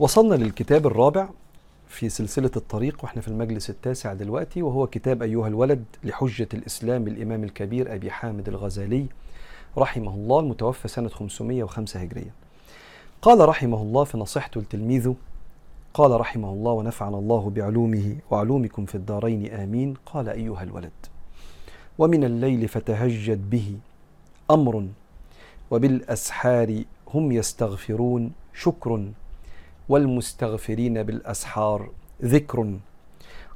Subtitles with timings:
[0.00, 1.28] وصلنا للكتاب الرابع
[1.88, 7.44] في سلسلة الطريق وإحنا في المجلس التاسع دلوقتي وهو كتاب أيها الولد لحجة الإسلام الإمام
[7.44, 9.06] الكبير أبي حامد الغزالي
[9.78, 12.30] رحمه الله المتوفى سنة 505 هجرية.
[13.22, 15.14] قال رحمه الله في نصيحته لتلميذه
[15.94, 19.94] قال رحمه الله ونفعنا الله بعلومه وعلومكم في الدارين آمين.
[20.06, 20.90] قال أيها الولد
[21.98, 23.76] ومن الليل فتهجد به
[24.50, 24.86] أمر
[25.70, 26.82] وبالأسحار
[27.14, 29.04] هم يستغفرون شكر
[29.88, 31.90] والمستغفرين بالأسحار.
[32.22, 32.78] ذكر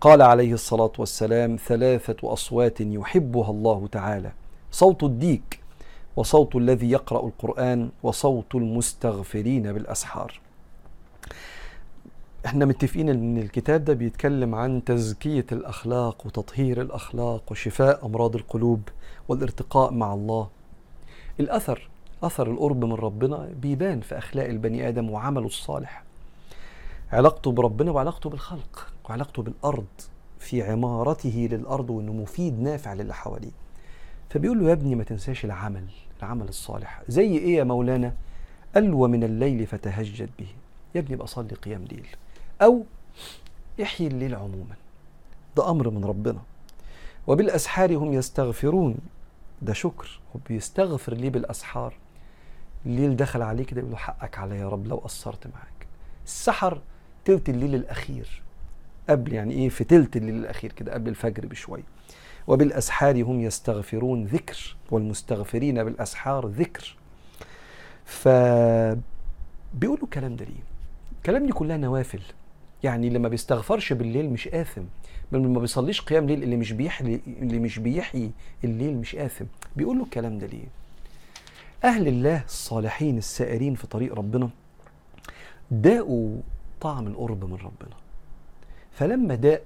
[0.00, 4.32] قال عليه الصلاة والسلام ثلاثة أصوات يحبها الله تعالى.
[4.70, 5.60] صوت الديك
[6.16, 10.40] وصوت الذي يقرأ القرآن وصوت المستغفرين بالأسحار.
[12.46, 18.80] إحنا متفقين إن الكتاب ده بيتكلم عن تزكية الأخلاق وتطهير الأخلاق وشفاء أمراض القلوب
[19.28, 20.48] والارتقاء مع الله.
[21.40, 21.88] الأثر
[22.22, 26.07] أثر القرب من ربنا بيبان في أخلاق البني آدم وعمله الصالح.
[27.12, 29.86] علاقته بربنا وعلاقته بالخلق وعلاقته بالأرض
[30.38, 33.50] في عمارته للأرض وإنه مفيد نافع للي حواليه.
[34.30, 35.84] فبيقول له يا ابني ما تنساش العمل
[36.18, 37.02] العمل الصالح.
[37.08, 38.14] زي إيه يا مولانا؟
[38.74, 40.48] قال ومن الليل فتهجد به.
[40.94, 42.06] يا ابني بقى صلي قيام ليل.
[42.62, 42.84] أو
[43.82, 44.74] احيي الليل عموما.
[45.56, 46.40] ده أمر من ربنا.
[47.26, 48.96] وبالأسحار هم يستغفرون.
[49.62, 50.20] ده شكر.
[50.36, 51.94] هو بيستغفر ليه بالأسحار.
[52.86, 55.86] الليل دخل عليه كده يقول له حقك عليا يا رب لو قصرت معاك.
[56.24, 56.80] السحر
[57.28, 58.42] تلت الليل الأخير.
[59.10, 61.82] قبل يعني إيه؟ في تلت الليل الأخير كده قبل الفجر بشويه
[62.46, 66.96] وبالأسحار هم يستغفرون ذكر والمستغفرين بالأسحار ذكر.
[68.04, 68.28] ف
[69.74, 70.62] بيقولوا الكلام ده ليه؟
[71.16, 72.20] الكلام دي كلها نوافل.
[72.82, 74.82] يعني اللي ما بيستغفرش بالليل مش آثم.
[75.32, 78.30] اللي ما بيصليش قيام ليل اللي مش بيحيي اللي مش بيحيي
[78.64, 79.44] الليل مش آثم.
[79.76, 80.68] بيقولوا الكلام ده ليه؟
[81.84, 84.50] أهل الله الصالحين السائرين في طريق ربنا
[85.70, 86.40] داقوا
[86.80, 87.96] طعم القرب من ربنا.
[88.92, 89.62] فلما داق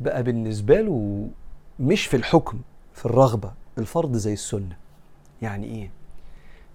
[0.00, 1.28] بقى بالنسبة له
[1.80, 2.60] مش في الحكم
[2.94, 4.76] في الرغبة الفرض زي السنة.
[5.42, 5.90] يعني إيه؟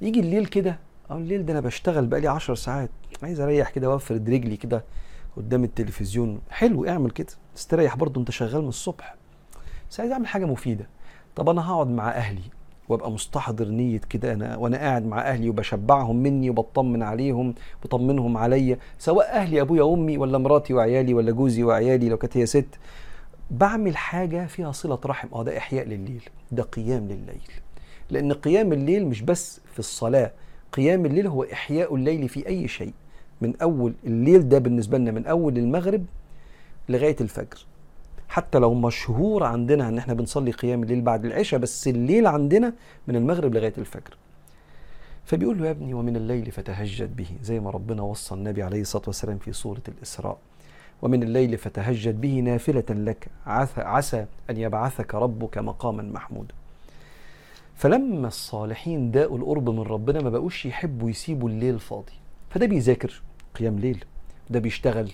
[0.01, 0.79] يجي الليل كده
[1.11, 2.89] آه الليل ده أنا بشتغل بقالي عشر ساعات
[3.23, 4.83] عايز أريح كده وأفرد رجلي كده
[5.37, 6.41] قدام التلفزيون.
[6.49, 9.15] حلو اعمل كده استريح برضه أنت شغال من الصبح.
[9.89, 10.87] بس عايز أعمل حاجة مفيدة.
[11.35, 12.41] طب أنا هقعد مع أهلي.
[12.91, 14.33] وابقى مستحضر نية كده.
[14.33, 17.53] أنا وأنا قاعد مع أهلي وبشبعهم مني وبطمن عليهم
[17.83, 22.45] بطمنهم عليا سواء أهلي أبويا وأمي ولا مراتي وعيالي ولا جوزي وعيالي لو كانت هي
[22.45, 22.67] ست
[23.51, 25.27] بعمل حاجة فيها صلة رحم.
[25.33, 27.41] آه ده إحياء لليل ده قيام لليل
[28.09, 30.31] لأن قيام الليل مش بس في الصلاة
[30.73, 32.93] قيام الليل هو إحياء الليل في أي شيء.
[33.41, 36.05] من أول الليل ده بالنسبة لنا من أول المغرب
[36.89, 37.65] لغاية الفجر.
[38.31, 42.73] حتى لو مشهور عندنا إن إحنا بنصلي قيام الليل بعد العشاء بس الليل عندنا
[43.07, 44.17] من المغرب لغاية الفجر.
[45.25, 47.27] فبيقول له يا ابني ومن الليل فتهجد به.
[47.43, 50.37] زي ما ربنا وصى النبي عليه الصلاة والسلام في سورة الإسراء.
[51.01, 53.27] ومن الليل فتهجد به نافلة لك
[53.77, 56.53] عسى أن يبعثك ربك مقاما محمودا.
[57.75, 62.13] فلما الصالحين داقوا القرب من ربنا ما بقوش يحبوا يسيبوا الليل فاضي.
[62.49, 63.21] فده بيذاكر
[63.55, 64.05] قيام ليل
[64.49, 65.11] ده بيشتغل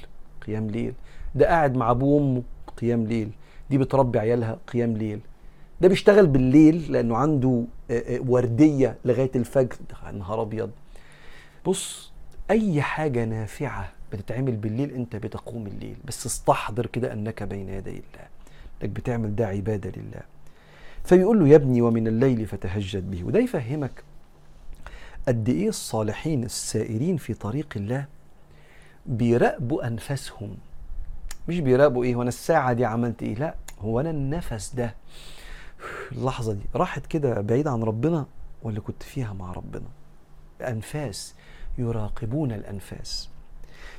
[0.48, 0.94] قيام ليل
[1.36, 2.44] ده قاعد مع أبوه وأمه.
[2.78, 3.30] قيام ليل.
[3.70, 5.20] دي بتربي عيالها قيام ليل.
[5.82, 7.64] ده بيشتغل بالليل لأنه عنده
[8.10, 9.76] وردية لغاية الفجر.
[10.14, 10.72] نهار أبيض.
[11.66, 12.12] بص
[12.52, 15.96] أي حاجة نافعة بتتعمل بالليل أنت بتقوم الليل.
[16.06, 18.28] بس استحضر كده أنك بين يدي الله.
[18.84, 20.22] انك بتعمل ده عبادة لله.
[21.04, 23.24] فبيقول له يا ابني ومن الليل فتهجد به.
[23.24, 24.04] وده يفهمك
[25.28, 28.06] قد إيه الصالحين السائرين في طريق الله
[29.06, 30.58] بيراقبوا أنفاسهم.
[31.48, 34.96] مش بيراقبوا إيه وأنا الساعة دي عملت إيه؟ لا هو أنا النفس ده.
[36.12, 38.26] اللحظة دي راحت كده بعيد عن ربنا
[38.64, 39.86] ولا كنت فيها مع ربنا.
[40.62, 41.36] انفاس
[41.78, 43.30] يراقبون الأنفاس.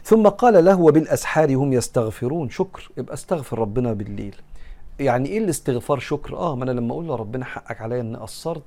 [0.04, 2.50] ثم قال له وبالأسحار هم يستغفرون.
[2.50, 4.37] شكر يبقى استغفر ربنا بالليل.
[5.00, 8.62] يعني إيه الاستغفار شكر؟ آه ما أنا لما أقول لربنا حقك عليا إني قصرت.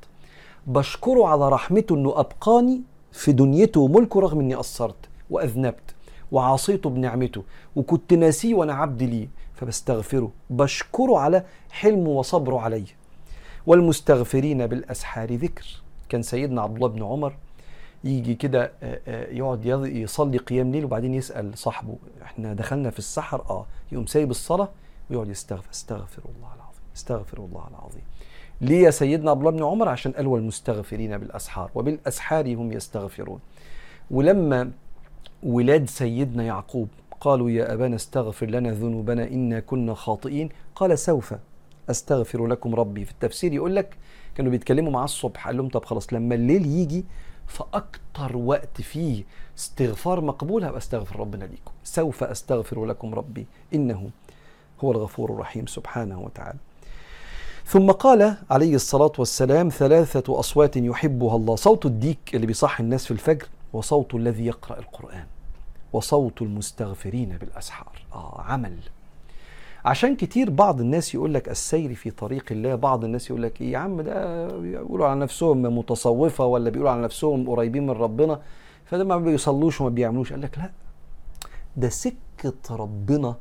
[0.67, 2.81] بشكره على رحمته إنه أبقاني
[3.11, 4.95] في دنيته وملكه رغم إني قصرت
[5.29, 5.95] وأذنبت.
[6.31, 7.43] وعصيته بنعمته
[7.75, 10.31] وكنت ناسيه وأنا عبد ليه فبستغفره.
[10.49, 12.85] بشكره على حلمه وصبره علي.
[13.65, 15.81] والمستغفرين بالأسحار ذكر.
[16.09, 17.33] كان سيدنا عبد الله بن عمر
[18.03, 18.71] يجي كده
[19.07, 23.65] يقعد يصلي قيام ليل وبعدين يسأل صاحبه إحنا دخلنا في السحر؟ آه.
[23.91, 24.69] يقوم سايب الصلاة
[25.09, 25.69] ويقعد يستغفر.
[25.73, 28.01] استغفر الله العظيم استغفر الله العظيم.
[28.61, 33.39] ليه يا سيدنا عبد الله بن عمر؟ عشان قال والمستغفرين بالأسحار وبالأسحار هم يستغفرون.
[34.11, 34.71] ولما
[35.43, 36.87] ولاد سيدنا يعقوب.
[37.21, 40.49] قالوا يا أبانا استغفر لنا ذنوبنا إنا كنا خاطئين.
[40.75, 41.33] قال سوف
[41.89, 43.05] أستغفر لكم ربي.
[43.05, 43.97] في التفسير يقول لك
[44.35, 45.47] كانوا بيتكلموا معاه الصبح.
[45.47, 47.05] قال لهم طب خلاص لما الليل يجي
[47.47, 49.23] فأكتر وقت فيه
[49.57, 51.71] استغفار مقبول هبقى أستغفر ربنا ليكم.
[51.83, 53.45] سوف أستغفر لكم ربي.
[53.73, 54.09] إنه
[54.83, 56.57] هو الغفور الرحيم سبحانه وتعالى.
[57.65, 61.55] ثم قال عليه الصلاة والسلام ثلاثة أصوات يحبها الله.
[61.55, 65.25] صوت الديك اللي بيصحي الناس في الفجر وصوت الذي يقرأ القرآن
[65.93, 68.01] وصوت المستغفرين بالأسحار.
[68.13, 68.77] آه عمل.
[69.85, 73.71] عشان كتير بعض الناس يقول لك السير في طريق الله بعض الناس يقول لك إيه
[73.71, 78.41] يا عم ده بيقولوا على نفسهم متصوفة ولا بيقولوا على نفسهم قريبين من ربنا
[78.85, 80.31] فده ما بيصلوش وما بيعملوش.
[80.33, 80.71] قال لك لا
[81.77, 83.35] ده سكة ربنا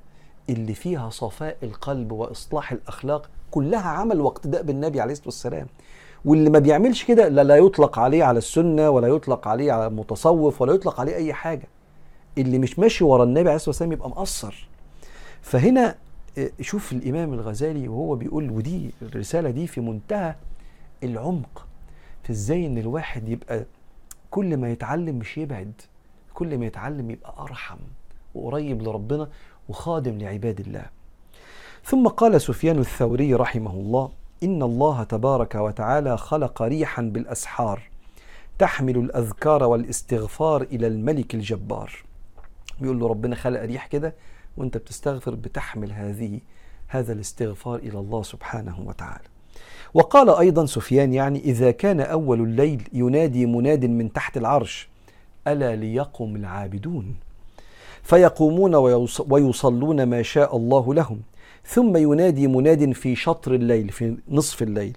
[0.50, 5.66] اللي فيها صفاء القلب وإصلاح الأخلاق كلها عمل واقتداء بالنبي عليه الصلاة والسلام.
[6.24, 10.62] واللي ما بيعملش كده لا, لا يطلق عليه على السنة ولا يطلق عليه على متصوف
[10.62, 11.68] ولا يطلق عليه أي حاجة.
[12.38, 14.68] اللي مش ماشي ورا النبي عليه الصلاة والسلام يبقى مقصر.
[15.42, 15.94] فهنا
[16.60, 20.34] شوف الإمام الغزالي وهو بيقول ودي الرسالة دي في منتهى
[21.02, 21.66] العمق
[22.22, 23.64] في إزاي إن الواحد يبقى
[24.30, 25.72] كل ما يتعلم مش يبعد
[26.34, 27.76] كل ما يتعلم يبقى أرحم
[28.34, 29.28] وقريب لربنا
[29.68, 30.84] وخادم لعباد الله.
[31.84, 34.10] ثم قال سفيان الثوري رحمه الله
[34.42, 37.82] ان الله تبارك وتعالى خلق ريحا بالاسحار
[38.58, 41.92] تحمل الاذكار والاستغفار إلى الملك الجبار.
[42.80, 44.14] بيقول له ربنا خلق ريح كده
[44.56, 46.40] وأنت بتستغفر بتحمل هذه
[46.88, 49.24] هذا الاستغفار إلى الله سبحانه وتعالى.
[49.94, 54.88] وقال أيضا سفيان يعني إذا كان أول الليل ينادي مناد من تحت العرش
[55.46, 57.14] ألا ليقم العابدون؟
[58.02, 58.74] فيقومون
[59.28, 61.20] ويصلون ما شاء الله لهم.
[61.66, 64.96] ثم ينادي مناد في شطر الليل في نصف الليل.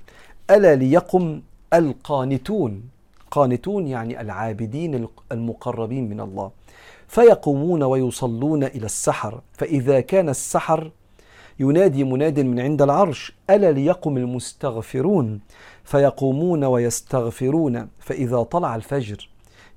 [0.52, 1.42] ألا ليقم
[1.74, 2.82] القانتون؟
[3.32, 6.52] قانتون يعني العابدين المقربين من الله.
[7.08, 9.42] فيقومون ويصلون إلى السحر.
[9.54, 10.92] فإذا كان السحر
[11.60, 15.40] ينادي مناد من عند العرش ألا ليقم المستغفرون؟
[15.84, 17.88] فيقومون ويستغفرون.
[18.00, 19.30] فإذا طلع الفجر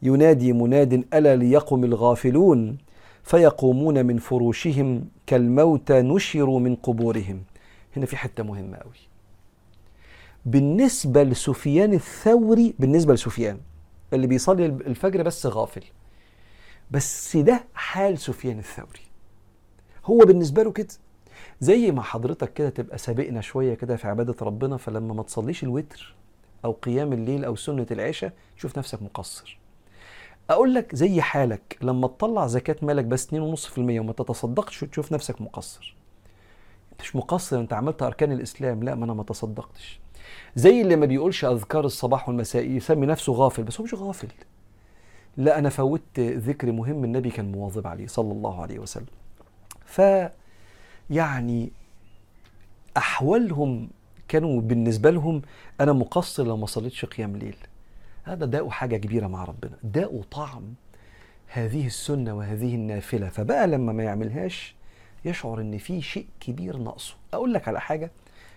[0.02, 2.85] ينادي مناد ألا ليقم الغافلون؟
[3.26, 7.42] فيقومون من فروشهم كالموتى نشروا من قبورهم.
[7.96, 8.96] هنا في حتة مهمة قوي
[10.44, 13.58] بالنسبة لسفيان الثوري بالنسبة لسفيان
[14.12, 15.84] اللي بيصلي الفجر بس غافل.
[16.90, 19.00] بس ده حال سفيان الثوري.
[20.04, 20.88] هو بالنسبة له كده.
[21.60, 26.14] زي ما حضرتك كده تبقى سابقنا شوية كده في عبادة ربنا فلما ما تصليش الوتر
[26.64, 29.58] أو قيام الليل أو سنة العشاء شوف نفسك مقصر.
[30.50, 35.96] أقول لك زي حالك لما تطلع زكاة مالك بس 2.5% وما تتصدقش تشوف نفسك مقصر.
[37.00, 38.82] مش مقصر أنت عملت أركان الإسلام.
[38.82, 40.00] لا ما أنا ما تصدقتش.
[40.56, 44.28] زي اللي ما بيقولش أذكار الصباح والمساء يسمي نفسه غافل بس هو مش غافل.
[45.36, 49.06] لا أنا فوتت ذكر مهم النبي كان مواظب عليه صلى الله عليه وسلم.
[49.84, 50.02] ف
[51.10, 51.72] يعني
[52.96, 53.88] أحوالهم
[54.28, 55.42] كانوا بالنسبة لهم
[55.80, 57.56] أنا مقصر لو ما صليتش قيام ليل.
[58.26, 59.76] هذا داء حاجة كبيرة مع ربنا.
[59.82, 60.74] داء طعم
[61.46, 63.28] هذه السنة وهذه النافلة.
[63.28, 64.74] فبقى لما ما يعملهاش
[65.24, 67.14] يشعر إن في شيء كبير ناقصه.
[67.34, 68.10] أقول لك على حاجة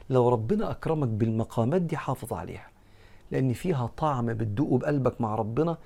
[0.09, 2.67] لو ربنا أكرمك بالمقامات دي حافظ عليها.
[3.31, 5.77] لأن فيها طعم بتدوقه بقلبك مع ربنا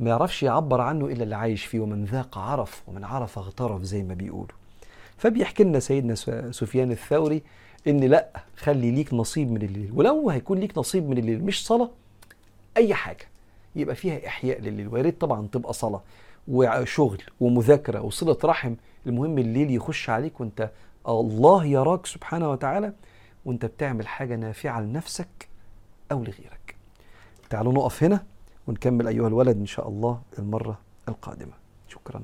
[0.00, 1.80] ما يعرفش يعبر عنه إلا اللي عايش فيه.
[1.80, 4.56] ومن ذاق عرف ومن عرف اغترف زي ما بيقولوا.
[5.16, 6.14] فبيحكي لنا سيدنا
[6.50, 7.42] سفيان الثوري
[7.86, 9.90] إن لأ خلي ليك نصيب من الليل.
[9.94, 11.90] ولو هيكون ليك نصيب من الليل مش صلاة
[12.76, 13.28] أي حاجة.
[13.76, 16.02] يبقى فيها إحياء لليل ويا ريت طبعا تبقى صلاة
[16.48, 18.74] وشغل ومذاكرة وصلة رحم.
[19.06, 20.70] المهم الليل يخش عليك وأنت
[21.08, 22.92] الله يراك سبحانه وتعالى
[23.44, 25.48] وأنت بتعمل حاجة نافعة لنفسك
[26.12, 26.76] أو لغيرك.
[27.50, 28.24] تعالوا نقف هنا
[28.66, 31.52] ونكمل أيها الولد إن شاء الله المرة القادمة.
[31.88, 32.22] شكرا.